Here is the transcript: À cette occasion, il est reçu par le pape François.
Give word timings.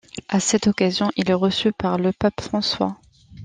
À 0.29 0.39
cette 0.39 0.65
occasion, 0.65 1.11
il 1.15 1.29
est 1.29 1.33
reçu 1.35 1.71
par 1.71 1.99
le 1.99 2.11
pape 2.11 2.41
François. 2.41 2.97